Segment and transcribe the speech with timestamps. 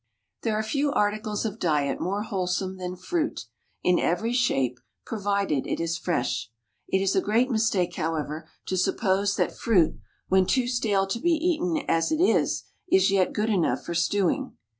[0.41, 3.45] There are few articles of diet more wholesome than fruit,
[3.83, 6.49] in every shape, provided it is fresh.
[6.87, 11.33] It is a great mistake, however, to suppose that fruit, when too stale to be
[11.33, 14.57] eaten as it is, is yet good enough for stewing.